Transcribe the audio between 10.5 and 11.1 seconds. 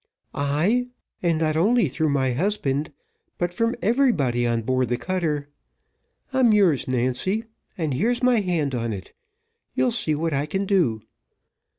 do.